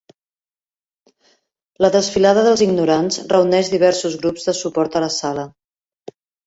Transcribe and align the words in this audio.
La 1.85 1.93
"Desfilada 1.97 2.47
dels 2.49 2.65
ignorants"reuneix 2.69 3.73
diversos 3.77 4.21
grups 4.25 4.51
de 4.51 4.59
suport 4.65 5.03
a 5.03 5.05
la 5.09 5.17
sala. 5.23 5.51